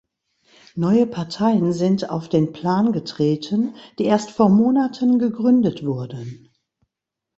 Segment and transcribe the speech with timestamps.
[0.73, 6.49] Neue Parteien sind auf den Plan getreten, die erst vor Monaten gegründet wurden.